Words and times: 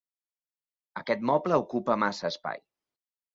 Aquest 1.01 1.21
moble 1.31 1.59
ocupa 1.65 1.99
massa 2.05 2.33
espai. 2.35 2.63